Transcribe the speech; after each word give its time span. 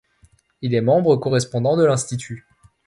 Il 0.63 0.73
est 0.73 0.81
membre 0.81 1.15
correspondant 1.15 1.77
de 1.77 1.83
l'Institut. 1.85 2.47